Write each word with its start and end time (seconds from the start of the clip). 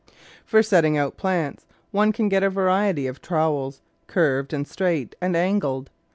For 0.43 0.63
setting 0.63 0.97
out 0.97 1.15
plants, 1.15 1.67
one 1.91 2.11
can 2.11 2.27
get 2.27 2.41
a 2.41 2.49
variety 2.49 3.05
of 3.05 3.21
trow^els, 3.21 3.81
curved, 4.07 4.51
straight, 4.65 5.13
and 5.21 5.35
angled. 5.37 5.91